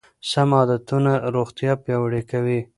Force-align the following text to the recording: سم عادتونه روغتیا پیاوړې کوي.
سم 0.29 0.49
عادتونه 0.57 1.11
روغتیا 1.35 1.73
پیاوړې 1.83 2.21
کوي. 2.31 2.59